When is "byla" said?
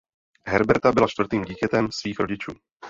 0.91-1.07